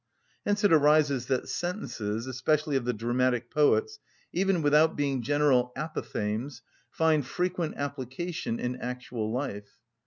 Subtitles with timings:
[0.47, 3.99] Hence it arises that sentences, especially of the dramatic poets,
[4.33, 9.77] even without being general apophthegms, find frequent application in actual life.